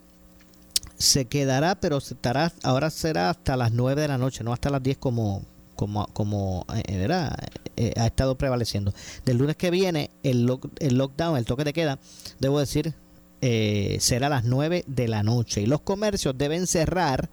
[0.99, 4.83] Se quedará, pero estará, ahora será hasta las 9 de la noche, no hasta las
[4.83, 5.45] 10 como,
[5.83, 7.37] como, como eh, ¿verdad?
[7.77, 8.95] Eh, ha estado prevaleciendo.
[9.25, 11.99] Del lunes que viene, el, el lockdown, el toque de queda,
[12.39, 12.95] debo decir,
[13.41, 15.61] eh, será a las 9 de la noche.
[15.61, 17.31] Y los comercios deben cerrar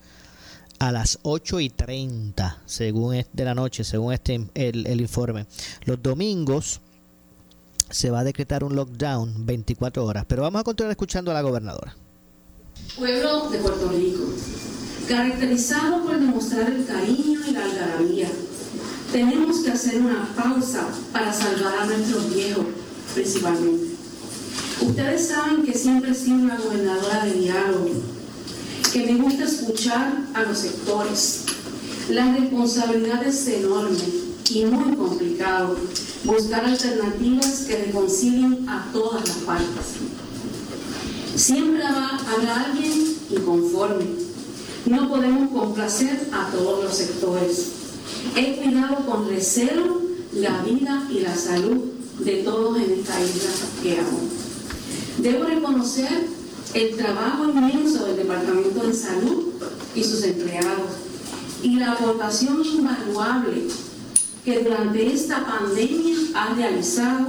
[0.79, 5.45] a las 8 y 30, según de la noche, según este el, el informe.
[5.85, 6.81] Los domingos
[7.91, 10.25] se va a decretar un lockdown 24 horas.
[10.27, 11.95] Pero vamos a continuar escuchando a la gobernadora.
[12.97, 14.23] Pueblo de Puerto Rico,
[15.09, 18.29] caracterizado por demostrar el cariño y la algarabía,
[19.11, 22.65] tenemos que hacer una pausa para salvar a nuestros viejos,
[23.15, 23.95] principalmente.
[24.81, 27.89] Ustedes saben que siempre he sido una gobernadora de diálogo,
[28.93, 31.45] que me gusta escuchar a los sectores.
[32.11, 33.97] La responsabilidad es enorme
[34.51, 35.75] y muy complicado
[36.23, 39.85] buscar alternativas que reconcilien a todas las partes.
[41.35, 44.28] Siempre habrá alguien inconforme.
[44.85, 47.71] No podemos complacer a todos los sectores.
[48.35, 50.01] He cuidado con recelo
[50.33, 51.77] la vida y la salud
[52.19, 53.49] de todos en esta isla
[53.81, 54.19] que amo.
[55.17, 56.27] Debo reconocer
[56.73, 59.47] el trabajo inmenso del Departamento de Salud
[59.95, 60.91] y sus empleados
[61.63, 63.63] y la aportación invaluable
[64.45, 67.27] que durante esta pandemia ha realizado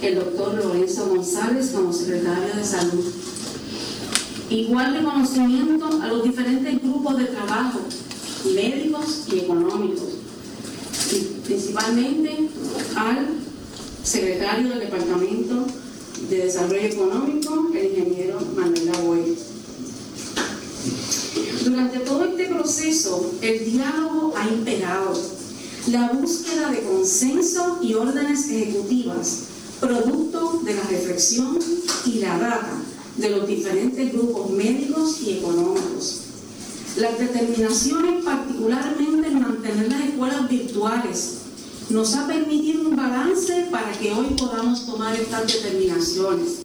[0.00, 3.04] el doctor Lorenzo González como secretario de Salud.
[4.54, 7.80] Igual reconocimiento a los diferentes grupos de trabajo,
[8.54, 10.10] médicos y económicos,
[11.10, 12.50] y principalmente
[12.94, 13.30] al
[14.04, 15.66] secretario del Departamento
[16.30, 19.36] de Desarrollo Económico, el ingeniero Manuel Agüey.
[21.64, 25.20] Durante todo este proceso, el diálogo ha imperado.
[25.88, 29.46] La búsqueda de consenso y órdenes ejecutivas,
[29.80, 31.58] producto de la reflexión
[32.06, 32.84] y la data
[33.16, 36.20] de los diferentes grupos médicos y económicos.
[36.96, 41.38] Las determinaciones, particularmente en mantener las escuelas virtuales,
[41.90, 46.63] nos ha permitido un balance para que hoy podamos tomar estas determinaciones.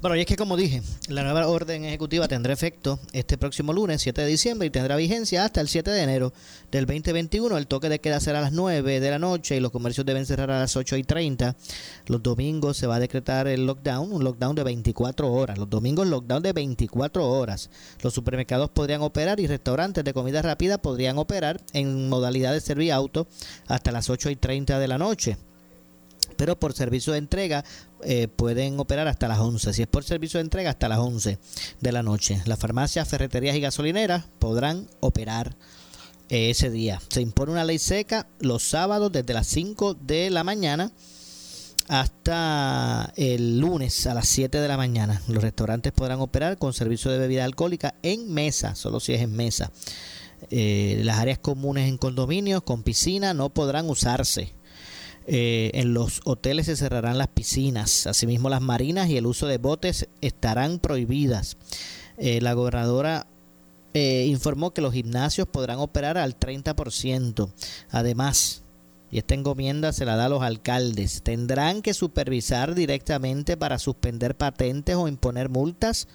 [0.00, 4.00] Bueno, y es que como dije, la nueva orden ejecutiva tendrá efecto este próximo lunes,
[4.00, 6.32] 7 de diciembre, y tendrá vigencia hasta el 7 de enero
[6.70, 7.58] del 2021.
[7.58, 10.24] El toque de queda será a las 9 de la noche y los comercios deben
[10.24, 11.56] cerrar a las 8 y 30.
[12.06, 15.58] Los domingos se va a decretar el lockdown, un lockdown de 24 horas.
[15.58, 17.68] Los domingos lockdown de 24 horas.
[18.00, 22.92] Los supermercados podrían operar y restaurantes de comida rápida podrían operar en modalidad de servir
[22.92, 23.26] auto
[23.66, 25.38] hasta las 8 y 30 de la noche
[26.38, 27.64] pero por servicio de entrega
[28.04, 29.74] eh, pueden operar hasta las 11.
[29.74, 31.38] Si es por servicio de entrega, hasta las 11
[31.80, 32.40] de la noche.
[32.46, 35.56] Las farmacias, ferreterías y gasolineras podrán operar
[36.30, 37.02] eh, ese día.
[37.08, 40.92] Se impone una ley seca los sábados desde las 5 de la mañana
[41.88, 45.20] hasta el lunes a las 7 de la mañana.
[45.26, 49.34] Los restaurantes podrán operar con servicio de bebida alcohólica en mesa, solo si es en
[49.34, 49.72] mesa.
[50.50, 54.52] Eh, las áreas comunes en condominios con piscina no podrán usarse.
[55.30, 59.58] Eh, en los hoteles se cerrarán las piscinas, asimismo las marinas y el uso de
[59.58, 61.58] botes estarán prohibidas.
[62.16, 63.26] Eh, la gobernadora
[63.92, 67.52] eh, informó que los gimnasios podrán operar al 30%.
[67.90, 68.62] Además,
[69.10, 74.34] y esta encomienda se la da a los alcaldes, tendrán que supervisar directamente para suspender
[74.34, 76.08] patentes o imponer multas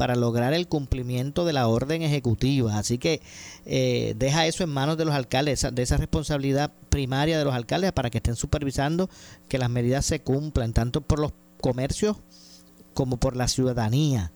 [0.00, 2.78] para lograr el cumplimiento de la orden ejecutiva.
[2.78, 3.20] Así que
[3.66, 7.92] eh, deja eso en manos de los alcaldes, de esa responsabilidad primaria de los alcaldes
[7.92, 9.10] para que estén supervisando
[9.46, 12.16] que las medidas se cumplan, tanto por los comercios
[12.94, 14.32] como por la ciudadanía.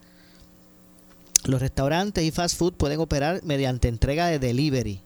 [1.46, 5.00] Los restaurantes y fast food pueden operar mediante entrega de delivery.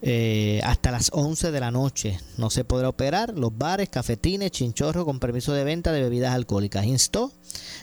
[0.00, 2.20] Eh, hasta las 11 de la noche.
[2.36, 6.86] No se podrá operar los bares, cafetines, chinchorros con permiso de venta de bebidas alcohólicas.
[6.86, 7.32] Instó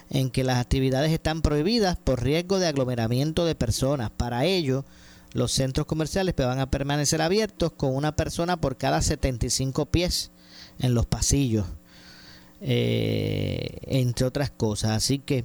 [0.10, 4.12] en que las actividades están prohibidas por riesgo de aglomeramiento de personas.
[4.12, 4.86] Para ello,
[5.34, 10.32] los centros comerciales van a permanecer abiertos con una persona por cada 75 pies
[10.80, 11.66] en los pasillos,
[12.62, 14.92] eh, entre otras cosas.
[14.92, 15.44] Así que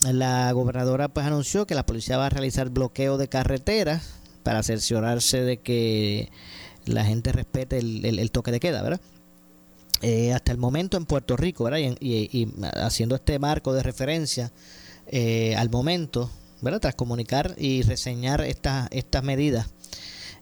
[0.00, 5.42] la gobernadora pues anunció que la policía va a realizar bloqueo de carreteras para cerciorarse
[5.42, 6.30] de que
[6.84, 9.00] la gente respete el, toque de queda, ¿verdad?
[10.02, 11.78] Eh, hasta el momento en Puerto Rico, ¿verdad?
[12.00, 14.52] Y, haciendo este marco de referencia
[15.06, 16.30] eh, al momento,
[16.60, 16.80] ¿verdad?
[16.80, 19.68] Tras comunicar y reseñar estas estas medidas,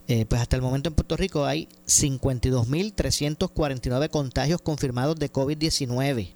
[0.09, 6.33] eh, pues hasta el momento en Puerto Rico hay 52.349 contagios confirmados de COVID-19.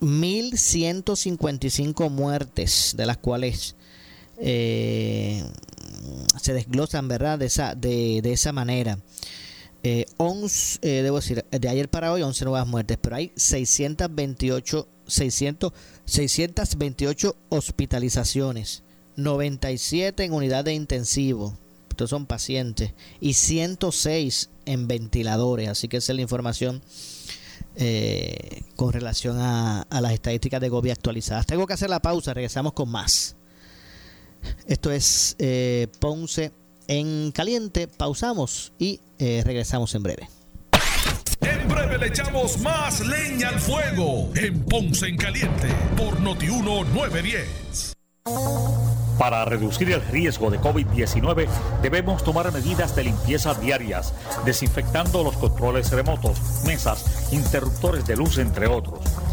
[0.00, 3.76] 1.155 muertes, de las cuales
[4.40, 5.44] eh,
[6.40, 7.38] se desglosan, ¿verdad?
[7.38, 8.98] De esa, de, de esa manera.
[9.82, 14.86] Eh, 11, eh, debo decir, de ayer para hoy 11 nuevas muertes, pero hay 628,
[15.06, 15.72] 600,
[16.04, 18.82] 628 hospitalizaciones,
[19.16, 21.56] 97 en unidad de intensivo,
[21.88, 26.82] estos son pacientes, y 106 en ventiladores, así que esa es la información
[27.76, 31.46] eh, con relación a, a, las estadísticas de GOBI actualizadas.
[31.46, 33.36] Tengo que hacer la pausa, regresamos con más.
[34.66, 36.52] Esto es eh, Ponce
[36.88, 37.88] en caliente.
[37.88, 40.28] Pausamos y eh, regresamos en breve.
[41.40, 47.94] En breve le echamos más leña al fuego en Ponce en caliente por Notiuno 910.
[49.20, 51.46] Para reducir el riesgo de COVID-19
[51.82, 54.14] debemos tomar medidas de limpieza diarias,
[54.46, 59.00] desinfectando los controles remotos, mesas, interruptores de luz, entre otros.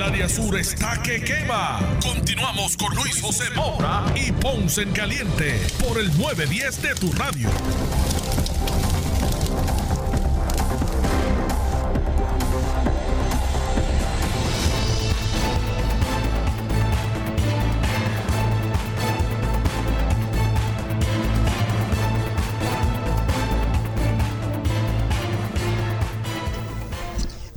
[0.00, 1.78] El área sur está que quema.
[2.02, 7.50] Continuamos con Luis José Moura y Ponce en Caliente por el 910 de tu radio.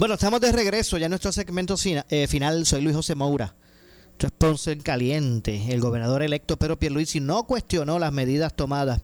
[0.03, 1.75] Bueno, estamos de regreso ya en nuestro segmento
[2.09, 2.65] eh, final.
[2.65, 3.55] Soy Luis José Moura.
[4.19, 5.67] Esto en Caliente.
[5.69, 8.99] El gobernador electo Pedro Pierluisi no cuestionó las medidas tomadas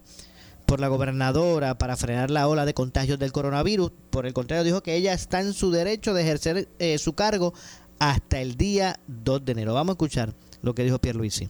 [0.65, 3.93] por la gobernadora para frenar la ola de contagios del coronavirus.
[4.09, 7.53] Por el contrario, dijo que ella está en su derecho de ejercer eh, su cargo
[7.97, 9.73] hasta el día 2 de enero.
[9.75, 11.47] Vamos a escuchar lo que dijo Pierluisi.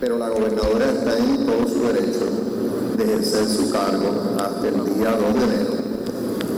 [0.00, 5.10] Pero la gobernadora está en todo su derecho de ejercer su cargo hasta el día
[5.10, 5.76] 2 de enero.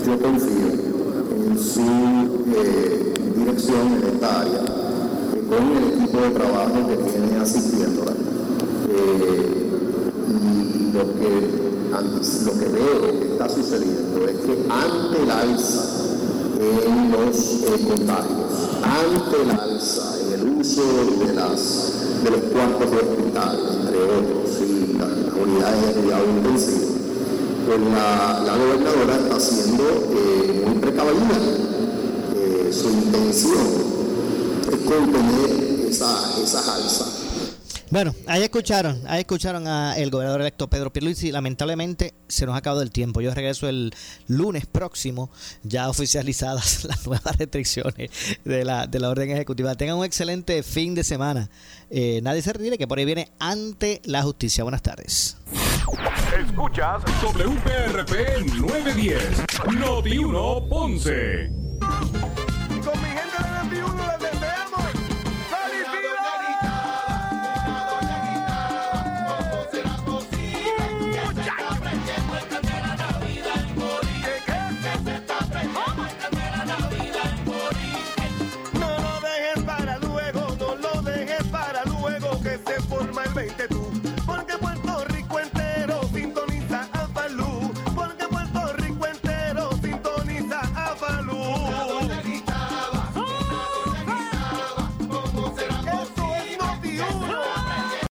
[0.06, 0.87] Yo confío
[1.58, 1.80] su
[2.54, 4.64] eh, dirección en esta área,
[5.48, 8.12] con el equipo de trabajo que tiene asistiéndola.
[8.90, 9.64] Eh,
[10.28, 11.32] y lo que,
[12.44, 15.82] lo que veo que está sucediendo es que ante el alza
[16.60, 20.82] en los eh, contagios, ante el alza en el uso
[21.26, 21.92] de, las,
[22.22, 26.97] de los cuartos de hospital, entre otros, y las, de cuidado intensivo,
[27.68, 31.38] pues la, gobernadora está siendo eh, muy precavida.
[32.34, 33.58] Eh, su intención
[34.72, 37.17] es contener esa, esa alza.
[37.90, 41.32] Bueno, ahí escucharon, ahí escucharon al gobernador electo Pedro Pierluisi.
[41.32, 43.22] Lamentablemente se nos ha acabado el tiempo.
[43.22, 43.94] Yo regreso el
[44.26, 45.30] lunes próximo,
[45.62, 48.10] ya oficializadas las nuevas restricciones
[48.44, 49.74] de la, de la orden ejecutiva.
[49.74, 51.48] Tengan un excelente fin de semana.
[51.88, 54.64] Eh, nadie se retire, que por ahí viene ante la justicia.
[54.64, 55.38] Buenas tardes.
[56.38, 59.44] Escuchas WPRP 910,
[59.78, 61.67] Noti 1 Ponce.